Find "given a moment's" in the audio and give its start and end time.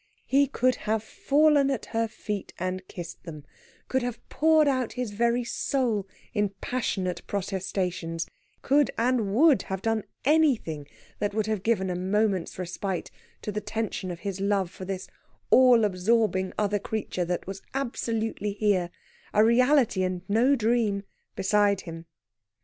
11.61-12.57